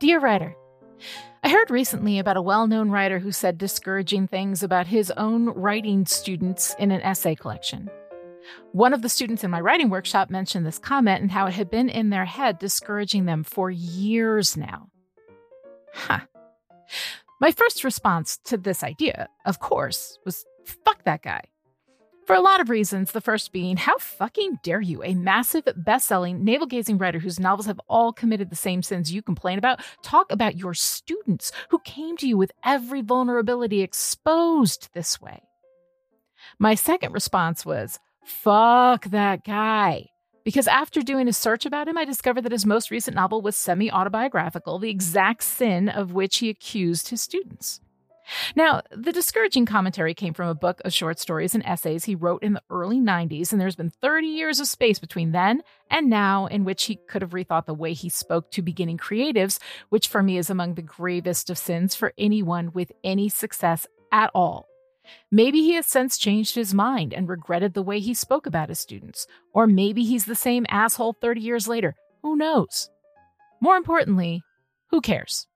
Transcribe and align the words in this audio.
Dear 0.00 0.18
writer, 0.18 0.56
I 1.44 1.50
heard 1.50 1.70
recently 1.70 2.18
about 2.18 2.38
a 2.38 2.42
well 2.42 2.66
known 2.66 2.88
writer 2.88 3.18
who 3.18 3.32
said 3.32 3.58
discouraging 3.58 4.28
things 4.28 4.62
about 4.62 4.86
his 4.86 5.10
own 5.10 5.50
writing 5.50 6.06
students 6.06 6.74
in 6.78 6.90
an 6.90 7.02
essay 7.02 7.34
collection. 7.34 7.90
One 8.72 8.94
of 8.94 9.02
the 9.02 9.10
students 9.10 9.44
in 9.44 9.50
my 9.50 9.60
writing 9.60 9.90
workshop 9.90 10.30
mentioned 10.30 10.64
this 10.64 10.78
comment 10.78 11.20
and 11.20 11.30
how 11.30 11.46
it 11.48 11.52
had 11.52 11.70
been 11.70 11.90
in 11.90 12.08
their 12.08 12.24
head 12.24 12.58
discouraging 12.58 13.26
them 13.26 13.44
for 13.44 13.70
years 13.70 14.56
now. 14.56 14.88
Huh. 15.92 16.20
My 17.38 17.52
first 17.52 17.84
response 17.84 18.38
to 18.44 18.56
this 18.56 18.82
idea, 18.82 19.28
of 19.44 19.58
course, 19.58 20.18
was 20.24 20.46
fuck 20.64 21.04
that 21.04 21.20
guy. 21.20 21.42
For 22.30 22.36
a 22.36 22.40
lot 22.40 22.60
of 22.60 22.70
reasons, 22.70 23.10
the 23.10 23.20
first 23.20 23.50
being, 23.50 23.76
how 23.76 23.98
fucking 23.98 24.60
dare 24.62 24.80
you, 24.80 25.02
a 25.02 25.14
massive, 25.14 25.64
best 25.74 26.06
selling, 26.06 26.44
navel 26.44 26.68
gazing 26.68 26.96
writer 26.96 27.18
whose 27.18 27.40
novels 27.40 27.66
have 27.66 27.80
all 27.88 28.12
committed 28.12 28.50
the 28.50 28.54
same 28.54 28.84
sins 28.84 29.12
you 29.12 29.20
complain 29.20 29.58
about, 29.58 29.80
talk 30.04 30.30
about 30.30 30.56
your 30.56 30.72
students 30.72 31.50
who 31.70 31.80
came 31.80 32.16
to 32.18 32.28
you 32.28 32.36
with 32.36 32.52
every 32.64 33.02
vulnerability 33.02 33.82
exposed 33.82 34.90
this 34.94 35.20
way? 35.20 35.42
My 36.56 36.76
second 36.76 37.14
response 37.14 37.66
was, 37.66 37.98
fuck 38.24 39.06
that 39.06 39.42
guy. 39.44 40.06
Because 40.44 40.68
after 40.68 41.02
doing 41.02 41.26
a 41.26 41.32
search 41.32 41.66
about 41.66 41.88
him, 41.88 41.98
I 41.98 42.04
discovered 42.04 42.42
that 42.42 42.52
his 42.52 42.64
most 42.64 42.92
recent 42.92 43.16
novel 43.16 43.42
was 43.42 43.56
semi 43.56 43.90
autobiographical, 43.90 44.78
the 44.78 44.88
exact 44.88 45.42
sin 45.42 45.88
of 45.88 46.12
which 46.12 46.38
he 46.38 46.48
accused 46.48 47.08
his 47.08 47.22
students. 47.22 47.80
Now, 48.54 48.82
the 48.90 49.12
discouraging 49.12 49.66
commentary 49.66 50.14
came 50.14 50.34
from 50.34 50.48
a 50.48 50.54
book 50.54 50.80
of 50.84 50.92
short 50.92 51.18
stories 51.18 51.54
and 51.54 51.64
essays 51.64 52.04
he 52.04 52.14
wrote 52.14 52.42
in 52.42 52.54
the 52.54 52.62
early 52.70 52.98
90s, 53.00 53.52
and 53.52 53.60
there's 53.60 53.76
been 53.76 53.90
30 53.90 54.26
years 54.26 54.60
of 54.60 54.66
space 54.66 54.98
between 54.98 55.32
then 55.32 55.62
and 55.90 56.08
now 56.08 56.46
in 56.46 56.64
which 56.64 56.84
he 56.84 56.98
could 57.08 57.22
have 57.22 57.32
rethought 57.32 57.66
the 57.66 57.74
way 57.74 57.92
he 57.92 58.08
spoke 58.08 58.50
to 58.52 58.62
beginning 58.62 58.98
creatives, 58.98 59.58
which 59.88 60.08
for 60.08 60.22
me 60.22 60.38
is 60.38 60.50
among 60.50 60.74
the 60.74 60.82
gravest 60.82 61.50
of 61.50 61.58
sins 61.58 61.94
for 61.94 62.12
anyone 62.18 62.72
with 62.72 62.92
any 63.04 63.28
success 63.28 63.86
at 64.12 64.30
all. 64.34 64.66
Maybe 65.30 65.60
he 65.60 65.74
has 65.74 65.86
since 65.86 66.18
changed 66.18 66.54
his 66.54 66.74
mind 66.74 67.12
and 67.12 67.28
regretted 67.28 67.74
the 67.74 67.82
way 67.82 68.00
he 68.00 68.14
spoke 68.14 68.46
about 68.46 68.68
his 68.68 68.78
students, 68.78 69.26
or 69.52 69.66
maybe 69.66 70.04
he's 70.04 70.24
the 70.24 70.34
same 70.34 70.66
asshole 70.68 71.14
30 71.20 71.40
years 71.40 71.66
later. 71.66 71.96
Who 72.22 72.36
knows? 72.36 72.90
More 73.60 73.76
importantly, 73.76 74.42
who 74.90 75.00
cares? 75.00 75.46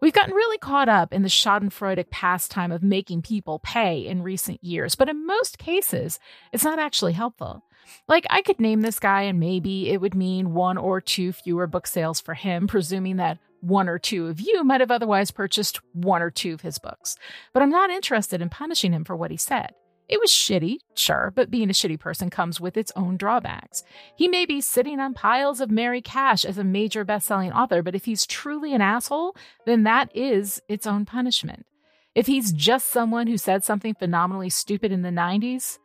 We've 0.00 0.12
gotten 0.12 0.34
really 0.34 0.58
caught 0.58 0.88
up 0.88 1.12
in 1.12 1.22
the 1.22 1.28
Schadenfreudic 1.28 2.10
pastime 2.10 2.72
of 2.72 2.82
making 2.82 3.22
people 3.22 3.58
pay 3.58 4.06
in 4.06 4.22
recent 4.22 4.62
years, 4.62 4.94
but 4.94 5.08
in 5.08 5.26
most 5.26 5.58
cases, 5.58 6.18
it's 6.52 6.64
not 6.64 6.78
actually 6.78 7.12
helpful. 7.12 7.64
Like, 8.06 8.26
I 8.30 8.42
could 8.42 8.60
name 8.60 8.82
this 8.82 8.98
guy, 8.98 9.22
and 9.22 9.40
maybe 9.40 9.90
it 9.90 10.00
would 10.00 10.14
mean 10.14 10.54
one 10.54 10.76
or 10.76 11.00
two 11.00 11.32
fewer 11.32 11.66
book 11.66 11.86
sales 11.86 12.20
for 12.20 12.34
him, 12.34 12.66
presuming 12.66 13.16
that 13.16 13.38
one 13.60 13.88
or 13.88 13.98
two 13.98 14.26
of 14.26 14.40
you 14.40 14.62
might 14.62 14.80
have 14.80 14.90
otherwise 14.90 15.30
purchased 15.30 15.80
one 15.92 16.22
or 16.22 16.30
two 16.30 16.54
of 16.54 16.60
his 16.60 16.78
books. 16.78 17.16
But 17.52 17.62
I'm 17.62 17.70
not 17.70 17.90
interested 17.90 18.40
in 18.40 18.50
punishing 18.50 18.92
him 18.92 19.04
for 19.04 19.16
what 19.16 19.30
he 19.30 19.36
said. 19.36 19.72
It 20.08 20.20
was 20.20 20.30
shitty, 20.30 20.78
sure, 20.94 21.32
but 21.34 21.50
being 21.50 21.68
a 21.68 21.74
shitty 21.74 22.00
person 22.00 22.30
comes 22.30 22.60
with 22.60 22.78
its 22.78 22.90
own 22.96 23.18
drawbacks. 23.18 23.84
He 24.16 24.26
may 24.26 24.46
be 24.46 24.62
sitting 24.62 25.00
on 25.00 25.12
piles 25.12 25.60
of 25.60 25.70
merry 25.70 26.00
cash 26.00 26.46
as 26.46 26.56
a 26.56 26.64
major 26.64 27.04
best-selling 27.04 27.52
author, 27.52 27.82
but 27.82 27.94
if 27.94 28.06
he's 28.06 28.26
truly 28.26 28.72
an 28.74 28.80
asshole, 28.80 29.36
then 29.66 29.82
that 29.82 30.10
is 30.16 30.62
its 30.66 30.86
own 30.86 31.04
punishment. 31.04 31.66
If 32.14 32.26
he's 32.26 32.52
just 32.52 32.88
someone 32.88 33.26
who 33.26 33.36
said 33.36 33.64
something 33.64 33.94
phenomenally 33.94 34.48
stupid 34.48 34.92
in 34.92 35.02
the 35.02 35.10
90s, 35.10 35.78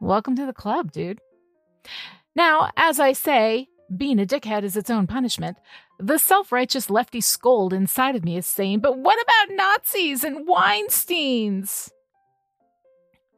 welcome 0.00 0.36
to 0.36 0.44
the 0.44 0.52
club, 0.52 0.92
dude. 0.92 1.20
Now, 2.34 2.70
as 2.76 3.00
I 3.00 3.14
say, 3.14 3.68
being 3.96 4.20
a 4.20 4.26
dickhead 4.26 4.64
is 4.64 4.76
its 4.76 4.90
own 4.90 5.06
punishment. 5.06 5.56
The 5.98 6.18
self 6.18 6.52
righteous 6.52 6.90
lefty 6.90 7.22
scold 7.22 7.72
inside 7.72 8.16
of 8.16 8.24
me 8.24 8.36
is 8.36 8.46
saying, 8.46 8.80
but 8.80 8.98
what 8.98 9.18
about 9.22 9.56
Nazis 9.56 10.24
and 10.24 10.46
Weinsteins? 10.46 11.90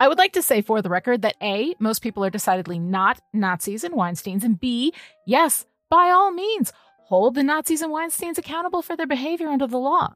I 0.01 0.07
would 0.07 0.19
like 0.19 0.33
to 0.35 0.43
say 0.43 0.63
for 0.63 0.81
the 0.81 0.89
record 0.89 1.23
that 1.23 1.37
A, 1.43 1.75
most 1.81 2.03
people 2.03 2.25
are 2.25 2.31
decidedly 2.31 2.79
not 2.79 3.21
Nazis 3.33 3.83
and 3.83 3.95
Weinsteins, 3.95 4.45
and 4.45 4.59
B, 4.59 4.93
yes, 5.27 5.67
by 5.91 6.11
all 6.11 6.31
means, 6.31 6.73
hold 7.07 7.35
the 7.35 7.43
Nazis 7.43 7.83
and 7.83 7.93
Weinsteins 7.93 8.39
accountable 8.39 8.83
for 8.83 8.97
their 8.97 9.07
behavior 9.07 9.49
under 9.49 9.67
the 9.67 9.79
law. 9.79 10.15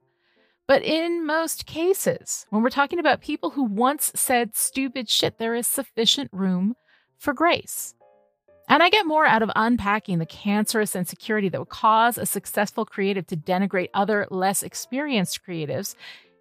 But 0.68 0.82
in 0.82 1.26
most 1.26 1.66
cases, 1.66 2.46
when 2.50 2.62
we're 2.62 2.70
talking 2.70 3.00
about 3.00 3.20
people 3.20 3.50
who 3.50 3.64
once 3.64 4.12
said 4.14 4.54
stupid 4.54 5.08
shit, 5.08 5.38
there 5.38 5.54
is 5.54 5.66
sufficient 5.66 6.30
room 6.32 6.76
for 7.18 7.32
grace. 7.32 7.94
And 8.68 8.82
I 8.82 8.88
get 8.88 9.06
more 9.06 9.26
out 9.26 9.42
of 9.42 9.50
unpacking 9.56 10.18
the 10.18 10.26
cancerous 10.26 10.94
insecurity 10.94 11.48
that 11.48 11.58
would 11.58 11.68
cause 11.68 12.16
a 12.16 12.24
successful 12.24 12.86
creative 12.86 13.26
to 13.26 13.36
denigrate 13.36 13.88
other 13.92 14.28
less 14.30 14.62
experienced 14.62 15.40
creatives, 15.46 15.96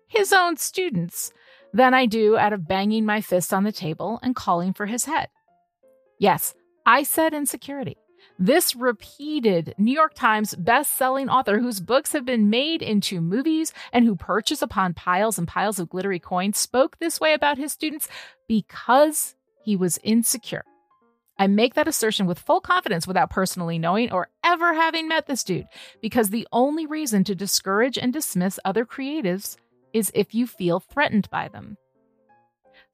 his 0.08 0.32
own 0.32 0.58
students, 0.58 1.34
than 1.74 1.94
I 1.94 2.06
do 2.06 2.38
out 2.38 2.54
of 2.54 2.68
banging 2.68 3.06
my 3.06 3.22
fist 3.22 3.54
on 3.54 3.64
the 3.64 3.72
table 3.72 4.20
and 4.22 4.36
calling 4.36 4.74
for 4.74 4.86
his 4.86 5.06
head. 5.06 5.30
Yes, 6.20 6.54
I 6.86 7.04
said 7.04 7.34
insecurity. 7.34 7.98
This 8.38 8.76
repeated 8.76 9.74
New 9.78 9.94
York 9.94 10.14
Times 10.14 10.54
best-selling 10.56 11.30
author 11.30 11.60
whose 11.60 11.80
books 11.80 12.12
have 12.12 12.26
been 12.26 12.50
made 12.50 12.82
into 12.82 13.22
movies 13.22 13.74
and 13.92 14.06
who 14.06 14.16
perches 14.16 14.62
upon 14.62 14.94
piles 14.94 15.38
and 15.38 15.48
piles 15.48 15.80
of 15.80 15.90
glittery 15.90 16.20
coins 16.20 16.58
spoke 16.58 16.98
this 17.00 17.20
way 17.20 17.34
about 17.34 17.58
his 17.58 17.72
students 17.72 18.08
because 18.48 19.36
he 19.64 19.76
was 19.76 20.00
insecure. 20.04 20.64
I 21.40 21.48
make 21.48 21.74
that 21.74 21.88
assertion 21.88 22.28
with 22.28 22.38
full 22.38 22.62
confidence 22.62 23.08
without 23.08 23.32
personally 23.32 23.80
knowing 23.80 24.12
or 24.12 24.30
ever 24.44 24.76
having 24.76 25.08
met 25.08 25.26
this 25.26 25.44
dude, 25.44 25.66
because 26.00 26.30
the 26.30 26.48
only 26.52 26.86
reason 26.86 27.24
to 27.24 27.34
discourage 27.34 27.98
and 27.98 28.14
dismiss 28.14 28.60
other 28.64 28.86
creatives 28.86 29.58
is 29.94 30.12
if 30.14 30.34
you 30.34 30.48
feel 30.48 30.80
threatened 30.80 31.30
by 31.30 31.48
them. 31.48 31.78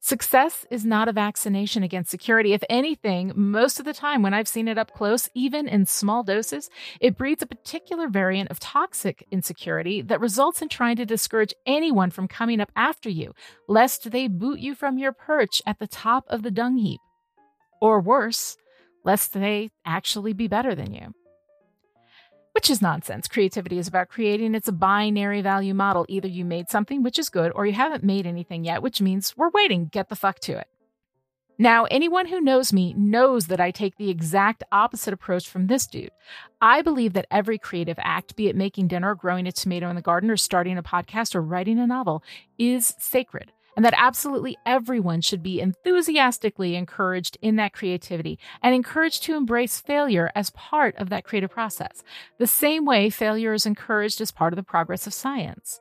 Success 0.00 0.64
is 0.70 0.84
not 0.84 1.08
a 1.08 1.12
vaccination 1.12 1.82
against 1.82 2.10
security. 2.10 2.52
If 2.52 2.62
anything, 2.70 3.32
most 3.34 3.80
of 3.80 3.84
the 3.84 3.92
time 3.92 4.22
when 4.22 4.32
I've 4.32 4.46
seen 4.46 4.68
it 4.68 4.78
up 4.78 4.92
close, 4.92 5.28
even 5.34 5.66
in 5.66 5.86
small 5.86 6.22
doses, 6.22 6.70
it 7.00 7.16
breeds 7.16 7.42
a 7.42 7.46
particular 7.46 8.08
variant 8.08 8.50
of 8.50 8.60
toxic 8.60 9.26
insecurity 9.32 10.00
that 10.02 10.20
results 10.20 10.62
in 10.62 10.68
trying 10.68 10.96
to 10.96 11.06
discourage 11.06 11.52
anyone 11.66 12.10
from 12.10 12.28
coming 12.28 12.60
up 12.60 12.70
after 12.76 13.10
you, 13.10 13.34
lest 13.66 14.12
they 14.12 14.28
boot 14.28 14.60
you 14.60 14.76
from 14.76 14.98
your 14.98 15.12
perch 15.12 15.60
at 15.66 15.80
the 15.80 15.88
top 15.88 16.24
of 16.28 16.42
the 16.42 16.50
dung 16.52 16.76
heap. 16.76 17.00
Or 17.80 18.00
worse, 18.00 18.56
lest 19.04 19.32
they 19.32 19.70
actually 19.84 20.32
be 20.32 20.46
better 20.46 20.76
than 20.76 20.94
you 20.94 21.12
which 22.58 22.70
is 22.70 22.82
nonsense. 22.82 23.28
Creativity 23.28 23.78
is 23.78 23.86
about 23.86 24.08
creating. 24.08 24.52
It's 24.52 24.66
a 24.66 24.72
binary 24.72 25.42
value 25.42 25.74
model. 25.74 26.04
Either 26.08 26.26
you 26.26 26.44
made 26.44 26.68
something, 26.68 27.04
which 27.04 27.16
is 27.16 27.28
good, 27.28 27.52
or 27.54 27.66
you 27.66 27.72
haven't 27.72 28.02
made 28.02 28.26
anything 28.26 28.64
yet, 28.64 28.82
which 28.82 29.00
means 29.00 29.36
we're 29.36 29.50
waiting. 29.50 29.86
Get 29.86 30.08
the 30.08 30.16
fuck 30.16 30.40
to 30.40 30.58
it. 30.58 30.66
Now, 31.56 31.84
anyone 31.84 32.26
who 32.26 32.40
knows 32.40 32.72
me 32.72 32.94
knows 32.94 33.46
that 33.46 33.60
I 33.60 33.70
take 33.70 33.94
the 33.94 34.10
exact 34.10 34.64
opposite 34.72 35.14
approach 35.14 35.48
from 35.48 35.68
this 35.68 35.86
dude. 35.86 36.10
I 36.60 36.82
believe 36.82 37.12
that 37.12 37.28
every 37.30 37.58
creative 37.58 37.98
act, 38.00 38.34
be 38.34 38.48
it 38.48 38.56
making 38.56 38.88
dinner, 38.88 39.14
growing 39.14 39.46
a 39.46 39.52
tomato 39.52 39.88
in 39.88 39.94
the 39.94 40.02
garden, 40.02 40.28
or 40.28 40.36
starting 40.36 40.78
a 40.78 40.82
podcast, 40.82 41.36
or 41.36 41.42
writing 41.42 41.78
a 41.78 41.86
novel, 41.86 42.24
is 42.58 42.92
sacred 42.98 43.52
and 43.78 43.84
that 43.84 43.94
absolutely 43.96 44.58
everyone 44.66 45.20
should 45.20 45.40
be 45.40 45.60
enthusiastically 45.60 46.74
encouraged 46.74 47.38
in 47.40 47.54
that 47.54 47.72
creativity 47.72 48.36
and 48.60 48.74
encouraged 48.74 49.22
to 49.22 49.36
embrace 49.36 49.80
failure 49.80 50.32
as 50.34 50.50
part 50.50 50.96
of 50.96 51.10
that 51.10 51.22
creative 51.22 51.52
process, 51.52 52.02
the 52.38 52.46
same 52.48 52.84
way 52.84 53.08
failure 53.08 53.52
is 53.52 53.66
encouraged 53.66 54.20
as 54.20 54.32
part 54.32 54.52
of 54.52 54.56
the 54.56 54.64
progress 54.64 55.06
of 55.06 55.14
science. 55.14 55.80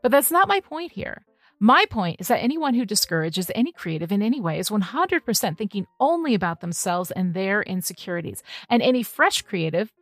But 0.00 0.10
that's 0.10 0.30
not 0.30 0.48
my 0.48 0.60
point 0.60 0.92
here. 0.92 1.26
My 1.60 1.84
point 1.90 2.18
is 2.18 2.28
that 2.28 2.42
anyone 2.42 2.72
who 2.72 2.86
discourages 2.86 3.50
any 3.54 3.72
creative 3.72 4.10
in 4.10 4.22
any 4.22 4.40
way 4.40 4.58
is 4.58 4.70
100% 4.70 5.58
thinking 5.58 5.86
only 6.00 6.32
about 6.32 6.62
themselves 6.62 7.10
and 7.10 7.34
their 7.34 7.62
insecurities. 7.62 8.42
And 8.70 8.80
any 8.80 9.02
fresh 9.02 9.42
creative, 9.42 9.92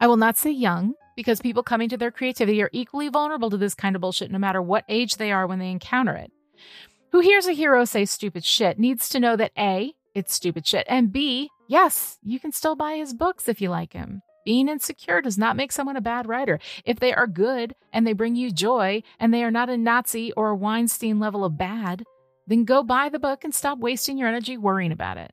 I 0.00 0.06
will 0.06 0.16
not 0.16 0.36
say 0.36 0.52
young, 0.52 0.94
because 1.16 1.40
people 1.40 1.64
coming 1.64 1.88
to 1.88 1.96
their 1.96 2.12
creativity 2.12 2.62
are 2.62 2.70
equally 2.72 3.08
vulnerable 3.08 3.50
to 3.50 3.56
this 3.56 3.74
kind 3.74 3.96
of 3.96 4.00
bullshit 4.00 4.30
no 4.30 4.38
matter 4.38 4.62
what 4.62 4.84
age 4.88 5.16
they 5.16 5.32
are 5.32 5.48
when 5.48 5.58
they 5.58 5.72
encounter 5.72 6.14
it 6.14 6.30
who 7.12 7.20
hears 7.20 7.46
a 7.46 7.52
hero 7.52 7.84
say 7.84 8.04
stupid 8.04 8.44
shit 8.44 8.78
needs 8.78 9.08
to 9.10 9.20
know 9.20 9.36
that 9.36 9.52
A, 9.58 9.94
it's 10.14 10.34
stupid 10.34 10.66
shit, 10.66 10.86
and 10.88 11.12
B, 11.12 11.48
yes, 11.68 12.18
you 12.22 12.40
can 12.40 12.52
still 12.52 12.76
buy 12.76 12.96
his 12.96 13.14
books 13.14 13.48
if 13.48 13.60
you 13.60 13.70
like 13.70 13.92
him. 13.92 14.22
Being 14.44 14.68
insecure 14.68 15.22
does 15.22 15.38
not 15.38 15.56
make 15.56 15.72
someone 15.72 15.96
a 15.96 16.02
bad 16.02 16.28
writer. 16.28 16.58
If 16.84 17.00
they 17.00 17.14
are 17.14 17.26
good 17.26 17.74
and 17.92 18.06
they 18.06 18.12
bring 18.12 18.36
you 18.36 18.50
joy 18.50 19.02
and 19.18 19.32
they 19.32 19.42
are 19.42 19.50
not 19.50 19.70
a 19.70 19.76
Nazi 19.76 20.32
or 20.32 20.50
a 20.50 20.56
Weinstein 20.56 21.18
level 21.18 21.44
of 21.44 21.56
bad, 21.56 22.04
then 22.46 22.64
go 22.64 22.82
buy 22.82 23.08
the 23.08 23.18
book 23.18 23.44
and 23.44 23.54
stop 23.54 23.78
wasting 23.78 24.18
your 24.18 24.28
energy 24.28 24.58
worrying 24.58 24.92
about 24.92 25.16
it. 25.16 25.32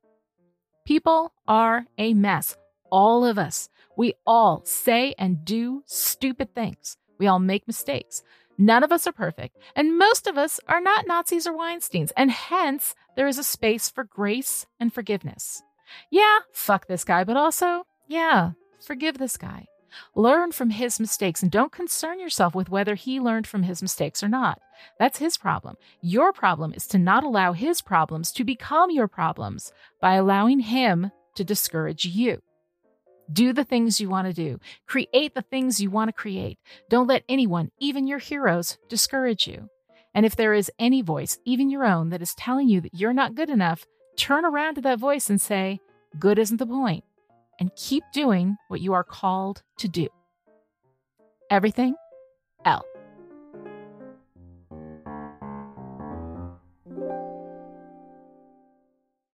People 0.85 1.33
are 1.47 1.85
a 1.97 2.13
mess. 2.13 2.55
All 2.89 3.25
of 3.25 3.37
us. 3.37 3.69
We 3.97 4.13
all 4.25 4.61
say 4.65 5.13
and 5.17 5.43
do 5.43 5.83
stupid 5.85 6.55
things. 6.55 6.97
We 7.19 7.27
all 7.27 7.39
make 7.39 7.67
mistakes. 7.67 8.23
None 8.61 8.83
of 8.83 8.91
us 8.91 9.07
are 9.07 9.11
perfect, 9.11 9.57
and 9.75 9.97
most 9.97 10.27
of 10.27 10.37
us 10.37 10.59
are 10.67 10.79
not 10.79 11.07
Nazis 11.07 11.47
or 11.47 11.53
Weinsteins, 11.53 12.11
and 12.15 12.29
hence 12.29 12.93
there 13.15 13.27
is 13.27 13.39
a 13.39 13.43
space 13.43 13.89
for 13.89 14.03
grace 14.03 14.67
and 14.79 14.93
forgiveness. 14.93 15.63
Yeah, 16.11 16.37
fuck 16.53 16.85
this 16.85 17.03
guy, 17.03 17.23
but 17.23 17.35
also, 17.35 17.87
yeah, 18.07 18.51
forgive 18.79 19.17
this 19.17 19.35
guy. 19.35 19.65
Learn 20.13 20.51
from 20.51 20.69
his 20.69 20.99
mistakes 20.99 21.41
and 21.41 21.51
don't 21.51 21.71
concern 21.71 22.19
yourself 22.19 22.53
with 22.53 22.69
whether 22.69 22.93
he 22.93 23.19
learned 23.19 23.47
from 23.47 23.63
his 23.63 23.81
mistakes 23.81 24.21
or 24.21 24.27
not. 24.27 24.61
That's 24.99 25.17
his 25.17 25.39
problem. 25.39 25.75
Your 26.03 26.31
problem 26.31 26.71
is 26.75 26.85
to 26.89 26.99
not 26.99 27.23
allow 27.23 27.53
his 27.53 27.81
problems 27.81 28.31
to 28.33 28.43
become 28.43 28.91
your 28.91 29.07
problems 29.07 29.73
by 29.99 30.13
allowing 30.13 30.59
him 30.59 31.09
to 31.33 31.43
discourage 31.43 32.05
you. 32.05 32.43
Do 33.31 33.53
the 33.53 33.63
things 33.63 34.01
you 34.01 34.09
want 34.09 34.27
to 34.27 34.33
do. 34.33 34.59
Create 34.87 35.33
the 35.35 35.41
things 35.41 35.79
you 35.79 35.89
want 35.89 36.09
to 36.09 36.13
create. 36.13 36.59
Don't 36.89 37.07
let 37.07 37.23
anyone, 37.29 37.71
even 37.79 38.07
your 38.07 38.19
heroes, 38.19 38.77
discourage 38.89 39.47
you. 39.47 39.69
And 40.13 40.25
if 40.25 40.35
there 40.35 40.53
is 40.53 40.71
any 40.79 41.01
voice, 41.01 41.39
even 41.45 41.69
your 41.69 41.85
own, 41.85 42.09
that 42.09 42.21
is 42.21 42.35
telling 42.35 42.67
you 42.67 42.81
that 42.81 42.93
you're 42.93 43.13
not 43.13 43.35
good 43.35 43.49
enough, 43.49 43.85
turn 44.17 44.43
around 44.43 44.75
to 44.75 44.81
that 44.81 44.99
voice 44.99 45.29
and 45.29 45.39
say, 45.41 45.79
Good 46.19 46.37
isn't 46.39 46.57
the 46.57 46.65
point. 46.65 47.03
and 47.59 47.69
keep 47.75 48.03
doing 48.11 48.57
what 48.69 48.81
you 48.81 48.93
are 48.93 49.03
called 49.03 49.61
to 49.77 49.87
do. 49.87 50.07
Everything, 51.51 51.95
Elle. 52.65 52.83